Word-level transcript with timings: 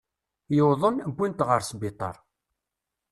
Yuḍen, 0.55 0.97
uwin-t 1.09 1.41
ɣer 1.49 1.61
sbiṭer. 1.69 2.15